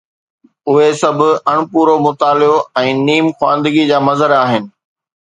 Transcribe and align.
اهي 0.69 0.87
سڀ 1.01 1.19
اڻپورو 1.51 1.95
مطالعو 2.07 2.57
۽ 2.87 2.91
نيم 3.05 3.25
خواندگيءَ 3.37 3.89
جا 3.89 3.97
مظهر 4.11 4.31
آهن. 4.43 4.63